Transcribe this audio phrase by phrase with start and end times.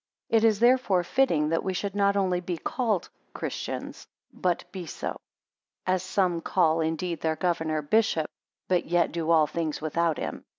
[0.31, 4.87] 9 It is therefore fitting, that we should not only be called christians, but be
[4.87, 5.21] so.
[5.85, 8.25] 10 As some call indeed their governor, bishop;
[8.67, 10.43] but yet do all things without him.